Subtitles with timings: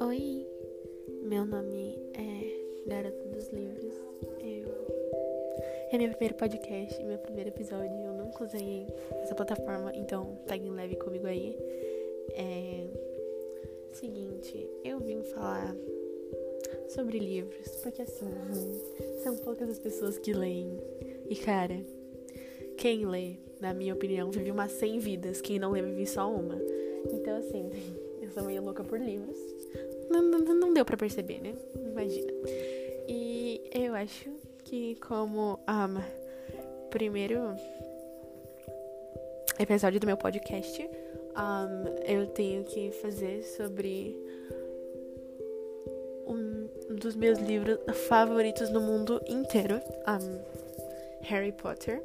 [0.00, 0.46] Oi,
[1.24, 3.92] meu nome é Garota dos Livros.
[4.40, 4.64] Eu...
[5.92, 7.94] É meu primeiro podcast, meu primeiro episódio.
[8.00, 8.86] Eu nunca usei
[9.20, 11.54] essa plataforma, então peguem leve comigo aí.
[12.30, 12.86] É.
[13.92, 15.76] Seguinte, eu vim falar
[16.88, 18.30] sobre livros, porque assim,
[19.22, 20.80] são poucas as pessoas que leem.
[21.28, 21.84] E cara,
[22.78, 25.40] quem lê, na minha opinião, vive umas 100 vidas.
[25.40, 26.54] Quem não lê, vive só uma.
[27.12, 27.70] Então, assim,
[28.22, 29.36] eu sou meio louca por livros.
[30.08, 31.54] Não, não, não deu para perceber, né?
[31.74, 32.32] Imagina.
[33.08, 34.30] E eu acho
[34.64, 37.56] que, como um, primeiro
[39.58, 40.88] episódio do meu podcast,
[41.36, 44.16] um, eu tenho que fazer sobre
[46.26, 50.40] um dos meus livros favoritos no mundo inteiro, um,
[51.22, 52.02] Harry Potter.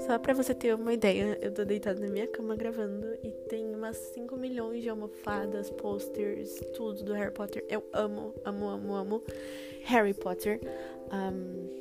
[0.00, 3.74] Só pra você ter uma ideia, eu tô deitada na minha cama gravando e tem
[3.74, 7.64] umas 5 milhões de almofadas, posters, tudo do Harry Potter.
[7.68, 9.22] Eu amo, amo, amo, amo
[9.84, 10.60] Harry Potter.
[11.12, 11.78] Um,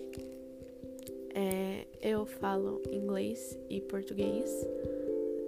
[1.34, 4.50] é, eu falo inglês e português,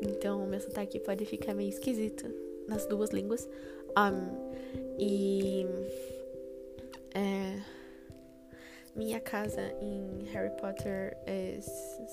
[0.02, 2.26] então meu sotaque pode ficar meio esquisito
[2.68, 3.50] nas duas línguas.
[3.98, 4.54] Um,
[5.00, 5.66] e
[7.16, 7.60] é,
[8.96, 11.60] minha casa em Harry Potter é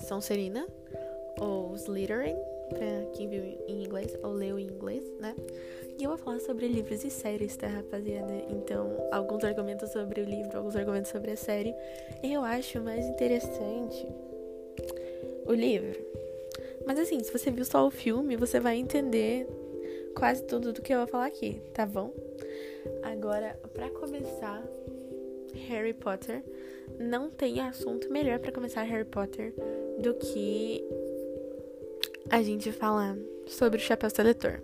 [0.07, 0.67] Sonserina,
[1.39, 2.35] ou Slytherin,
[2.69, 5.35] pra quem viu em inglês, ou leu em inglês, né?
[5.99, 8.33] E eu vou falar sobre livros e séries, tá, rapaziada?
[8.49, 11.73] Então, alguns argumentos sobre o livro, alguns argumentos sobre a série.
[12.23, 14.07] Eu acho mais interessante
[15.45, 15.99] o livro.
[16.85, 19.47] Mas assim, se você viu só o filme, você vai entender
[20.15, 22.13] quase tudo do que eu vou falar aqui, tá bom?
[23.03, 24.63] Agora, para começar,
[25.67, 26.43] Harry Potter,
[26.99, 29.53] não tem assunto melhor para começar Harry Potter
[29.99, 30.83] do que
[32.29, 33.15] a gente falar
[33.47, 34.61] sobre o chapéu seletor.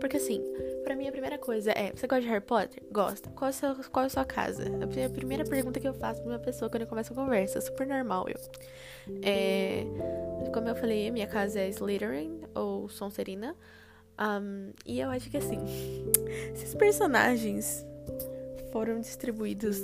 [0.00, 0.42] Porque assim,
[0.84, 2.82] pra mim a primeira coisa é, você gosta de Harry Potter?
[2.90, 3.30] Gosta.
[3.30, 4.64] Qual é a sua, qual é a sua casa?
[4.82, 7.86] A primeira pergunta que eu faço pra uma pessoa quando eu começo a conversa, super
[7.86, 8.40] normal eu.
[9.22, 9.84] É,
[10.52, 13.56] como eu falei, minha casa é Slytherin ou Sonserina.
[14.18, 15.58] Um, e eu acho que assim,
[16.54, 17.86] esses personagens
[18.72, 19.80] foram distribuídos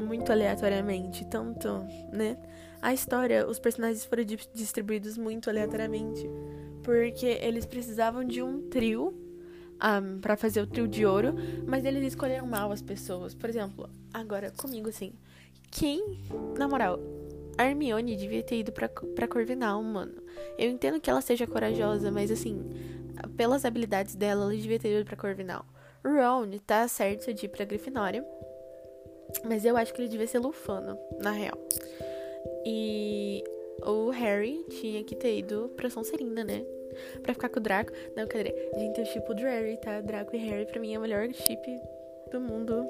[0.00, 1.68] muito aleatoriamente, tanto,
[2.12, 2.36] né?
[2.82, 6.28] A história, os personagens foram distribuídos muito aleatoriamente,
[6.82, 9.14] porque eles precisavam de um trio
[9.82, 11.34] um, para fazer o trio de ouro,
[11.66, 13.34] mas eles escolheram mal as pessoas.
[13.34, 15.12] Por exemplo, agora comigo assim,
[15.70, 16.18] quem,
[16.58, 17.00] na moral,
[17.56, 20.14] a Hermione devia ter ido pra, pra Corvinal, mano.
[20.58, 22.62] Eu entendo que ela seja corajosa, mas assim,
[23.36, 25.64] pelas habilidades dela, ela devia ter ido pra Corvinal.
[26.04, 28.24] Ron tá certo de ir pra Grifinória,
[29.44, 31.58] mas eu acho que ele devia ser Lufano, na real.
[32.66, 33.42] E
[33.82, 36.64] o Harry tinha que ter ido pra Sonserina, né?
[37.22, 37.92] Pra ficar com o Draco.
[38.16, 38.54] Não, cadê?
[38.76, 40.00] Gente, eu chipo o Drarry, tá?
[40.00, 41.80] Draco e Harry, pra mim, é o melhor chip
[42.30, 42.86] do mundo,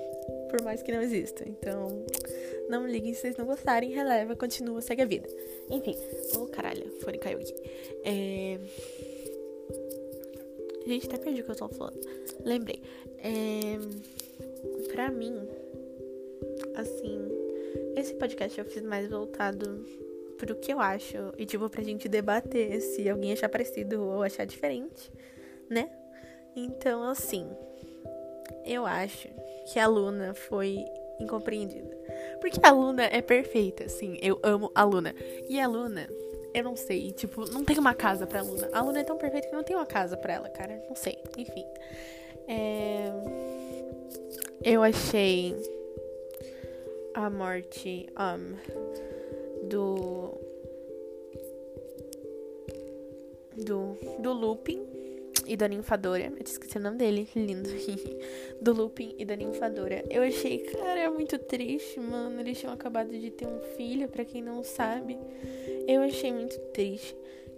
[0.50, 1.48] por mais que não exista.
[1.48, 2.04] Então,
[2.68, 5.28] não liguem se vocês não gostarem, releva, continua, segue a vida.
[5.70, 5.96] Enfim,
[6.36, 7.54] ô oh, caralho, fone caiu aqui.
[8.04, 8.58] É...
[10.86, 11.98] Gente, até perdi o que eu tô falando.
[12.44, 12.82] Lembrei.
[13.24, 13.78] É...
[14.92, 15.34] Pra mim,
[16.76, 17.20] assim,
[17.96, 19.84] esse podcast eu fiz mais voltado
[20.38, 24.44] pro que eu acho e, tipo, pra gente debater se alguém achar parecido ou achar
[24.44, 25.10] diferente,
[25.68, 25.90] né?
[26.54, 27.48] Então, assim,
[28.64, 29.28] eu acho
[29.72, 30.84] que a Luna foi
[31.18, 31.96] incompreendida.
[32.40, 35.14] Porque a Luna é perfeita, assim, eu amo a Luna.
[35.48, 36.08] E a Luna,
[36.52, 38.68] eu não sei, tipo, não tem uma casa pra Luna.
[38.72, 40.84] A Luna é tão perfeita que não tem uma casa pra ela, cara.
[40.88, 41.64] Não sei, enfim.
[42.48, 43.10] É...
[44.62, 45.54] Eu achei
[47.14, 50.34] a morte um, do.
[53.56, 53.98] Do.
[54.20, 54.94] Do Lupin
[55.46, 56.24] e da ninfadora.
[56.24, 57.68] Eu esqueci o nome dele, lindo.
[58.60, 60.04] do Lupin e da ninfadora.
[60.10, 62.40] Eu achei, cara, é muito triste, mano.
[62.40, 65.18] Eles tinham acabado de ter um filho, para quem não sabe.
[65.86, 67.14] Eu achei muito triste.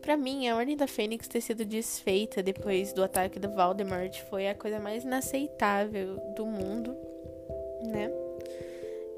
[0.07, 4.47] Para mim, a Ordem da Fênix ter sido desfeita depois do ataque do Voldemort foi
[4.47, 6.97] a coisa mais inaceitável do mundo,
[7.83, 8.09] né?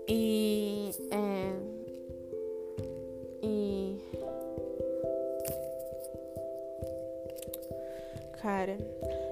[0.08, 0.88] E.
[1.10, 1.52] É,
[3.42, 3.98] e.
[8.40, 8.78] Cara,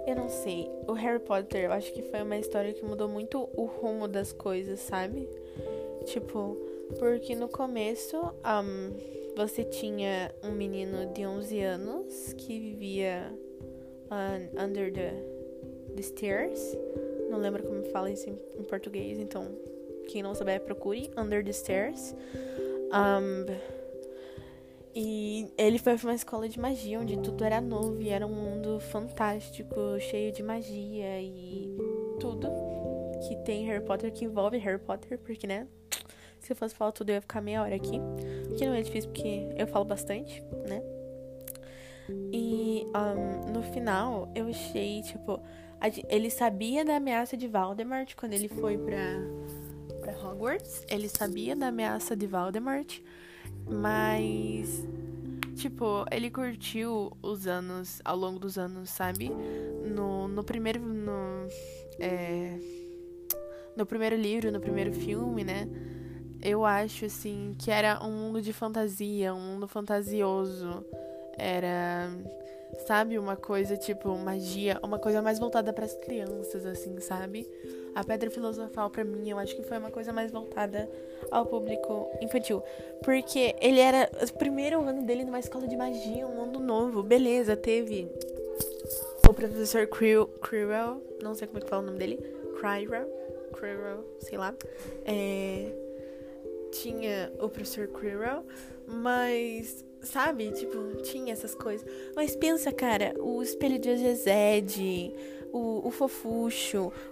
[0.07, 0.71] eu não sei.
[0.87, 4.31] O Harry Potter, eu acho que foi uma história que mudou muito o rumo das
[4.31, 5.27] coisas, sabe?
[6.05, 6.55] Tipo,
[6.99, 8.15] porque no começo,
[8.45, 13.33] um, você tinha um menino de 11 anos que vivia
[14.11, 15.13] uh, under the,
[15.95, 16.77] the stairs.
[17.31, 19.55] Não lembro como fala isso em, em português, então
[20.09, 22.15] quem não souber, procure Under the Stairs.
[22.93, 23.47] Um,
[24.99, 28.33] E ele foi pra uma escola de magia, onde tudo era novo e era um
[28.33, 31.77] mundo fantástico, cheio de magia e
[32.19, 32.49] tudo
[33.29, 35.67] que tem Harry Potter, que envolve Harry Potter, porque, né?
[36.41, 38.01] Se eu fosse falar tudo, eu ia ficar meia hora aqui.
[38.57, 40.83] Que não é difícil, porque eu falo bastante, né?
[42.33, 45.41] E um, no final, eu achei, tipo,
[46.09, 49.21] ele sabia da ameaça de Voldemort quando ele foi pra,
[50.01, 50.85] pra Hogwarts.
[50.89, 53.01] Ele sabia da ameaça de Voldemort.
[53.69, 54.87] Mas,
[55.57, 59.31] tipo, ele curtiu os anos, ao longo dos anos, sabe?
[59.85, 60.81] No, no primeiro.
[60.81, 61.49] No,
[61.99, 62.59] é,
[63.77, 65.69] no primeiro livro, no primeiro filme, né?
[66.47, 70.85] Eu acho, assim, que era um mundo de fantasia, um mundo fantasioso.
[71.37, 72.09] Era
[72.87, 73.19] sabe?
[73.19, 77.47] Uma coisa tipo magia, uma coisa mais voltada para as crianças, assim, sabe?
[77.95, 80.89] A Pedra Filosofal, para mim, eu acho que foi uma coisa mais voltada
[81.31, 82.63] ao público infantil.
[83.03, 87.03] Porque ele era o primeiro ano dele numa escola de magia, um mundo novo.
[87.03, 88.09] Beleza, teve
[89.27, 92.19] o professor Quirrell, não sei como é que fala o nome dele.
[92.61, 93.09] Quirrell,
[93.59, 94.55] Quirrell, sei lá.
[95.05, 95.86] É,
[96.87, 98.45] tinha o professor Quirrell,
[98.87, 100.53] mas sabe?
[100.53, 101.87] Tipo, tinha essas coisas.
[102.15, 105.13] Mas pensa, cara, o espelho de Azezed,
[105.53, 105.91] o, o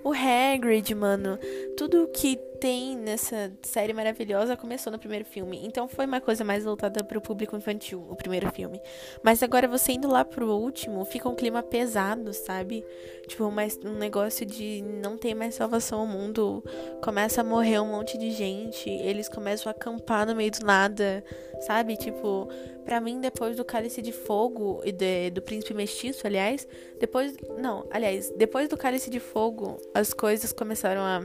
[0.04, 1.38] o Hagrid, mano.
[1.76, 5.60] Tudo que tem nessa série maravilhosa começou no primeiro filme.
[5.66, 8.80] Então foi uma coisa mais voltada para o público infantil, o primeiro filme.
[9.22, 12.82] Mas agora você indo lá pro último, fica um clima pesado, sabe?
[13.26, 16.64] Tipo, mais um negócio de não ter mais salvação ao mundo.
[17.02, 18.88] Começa a morrer um monte de gente.
[18.88, 21.22] Eles começam a acampar no meio do nada,
[21.66, 21.98] sabe?
[21.98, 22.48] Tipo,
[22.82, 26.66] para mim, depois do Cálice de Fogo e de, do Príncipe Mestiço, aliás,
[26.98, 27.36] depois.
[27.58, 31.22] Não, aliás, depois do Cálice de Fogo, as coisas começaram a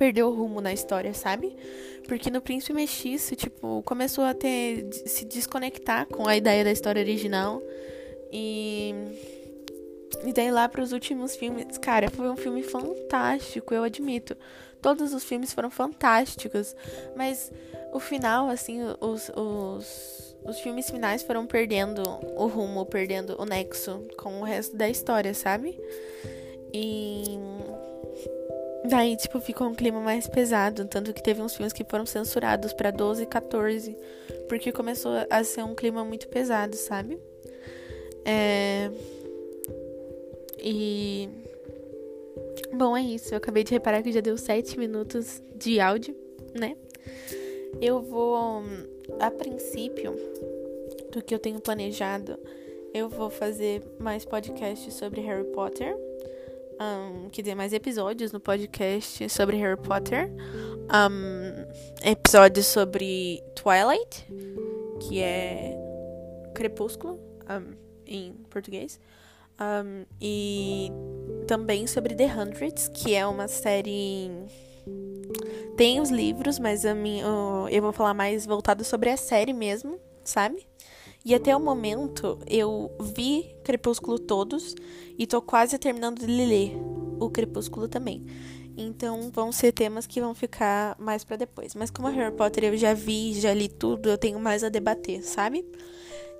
[0.00, 1.54] perdeu o rumo na história, sabe?
[2.08, 7.02] Porque no Príncipe Mestiço, tipo, começou a ter se desconectar com a ideia da história
[7.02, 7.62] original.
[8.32, 8.94] E
[10.24, 14.34] e daí lá para os últimos filmes, cara, foi um filme fantástico, eu admito.
[14.80, 16.74] Todos os filmes foram fantásticos,
[17.14, 17.52] mas
[17.92, 22.02] o final, assim, os, os, os filmes finais foram perdendo
[22.36, 25.78] o rumo, perdendo o nexo com o resto da história, sabe?
[26.72, 27.38] E
[28.84, 30.86] Daí, tipo, ficou um clima mais pesado.
[30.86, 33.96] Tanto que teve uns filmes que foram censurados para 12 e 14.
[34.48, 37.18] Porque começou a ser um clima muito pesado, sabe?
[38.24, 38.90] É.
[40.62, 41.28] E.
[42.72, 43.34] Bom, é isso.
[43.34, 46.16] Eu acabei de reparar que já deu 7 minutos de áudio,
[46.58, 46.76] né?
[47.80, 48.62] Eu vou.
[49.18, 50.14] A princípio,
[51.10, 52.38] do que eu tenho planejado,
[52.94, 55.96] eu vou fazer mais podcasts sobre Harry Potter
[56.80, 60.30] um, quer dizer, mais episódios no podcast sobre Harry Potter.
[60.90, 61.66] Um,
[62.02, 64.26] episódios sobre Twilight,
[65.00, 65.76] que é
[66.54, 67.74] Crepúsculo, um,
[68.06, 68.98] em português.
[70.20, 70.90] E
[71.46, 74.30] também sobre The Hundreds, que é uma série.
[75.76, 77.24] Tem os livros, mas a minha,
[77.70, 80.66] eu vou falar mais voltado sobre a série mesmo, sabe?
[81.24, 84.74] E até o momento eu vi Crepúsculo todos
[85.18, 86.76] e tô quase terminando de ler
[87.18, 88.24] o Crepúsculo também.
[88.76, 91.74] Então vão ser temas que vão ficar mais para depois.
[91.74, 95.22] Mas como Harry Potter eu já vi, já li tudo, eu tenho mais a debater,
[95.22, 95.64] sabe?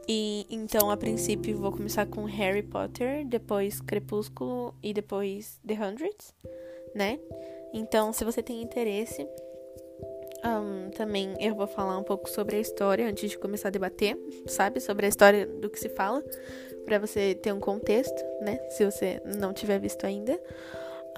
[0.08, 6.34] E então a princípio vou começar com Harry Potter, depois Crepúsculo e depois The Hundreds,
[6.94, 7.18] né?
[7.72, 9.26] Então, se você tem interesse,
[10.44, 14.18] um, também eu vou falar um pouco sobre a história antes de começar a debater,
[14.46, 14.80] sabe?
[14.80, 16.22] Sobre a história do que se fala,
[16.84, 18.58] para você ter um contexto, né?
[18.70, 20.40] Se você não tiver visto ainda.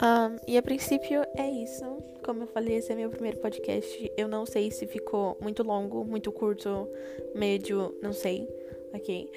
[0.02, 1.84] Um, e a princípio é isso.
[2.24, 4.12] Como eu falei, esse é meu primeiro podcast.
[4.16, 6.88] Eu não sei se ficou muito longo, muito curto,
[7.34, 8.48] médio, não sei.
[8.92, 9.30] Ok.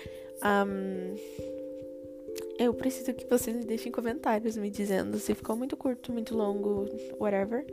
[0.43, 1.15] Um,
[2.57, 6.85] eu preciso que vocês me deixem comentários me dizendo se ficou muito curto, muito longo,
[7.19, 7.65] whatever.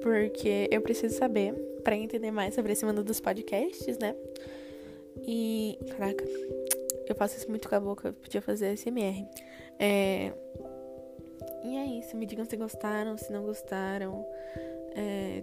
[0.00, 4.14] Porque eu preciso saber para entender mais sobre esse mundo dos podcasts, né?
[5.26, 5.78] E.
[5.90, 6.24] Caraca,
[7.06, 9.26] eu faço isso muito com a boca, eu podia fazer SMR.
[9.78, 10.32] É.
[11.64, 14.26] E é isso, me digam se gostaram, se não gostaram.
[14.94, 15.42] É,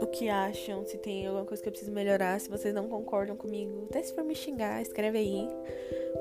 [0.00, 3.36] o que acham, se tem alguma coisa que eu preciso melhorar, se vocês não concordam
[3.36, 3.86] comigo.
[3.90, 5.48] Até se for me xingar, escreve aí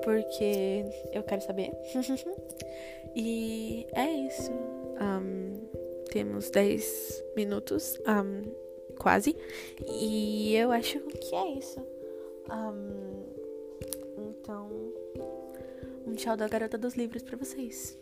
[0.03, 1.71] porque eu quero saber.
[3.15, 4.51] e é isso.
[4.51, 5.67] Um,
[6.11, 8.49] temos 10 minutos, um,
[8.97, 9.35] quase.
[9.87, 11.79] E eu acho que é isso.
[12.49, 13.23] Um,
[14.17, 14.69] então,
[16.07, 17.97] um tchau da garota dos livros para vocês.